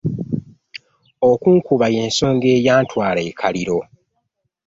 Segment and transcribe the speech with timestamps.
[1.29, 3.79] Okunkuba yensonga eyantwala ekaliro.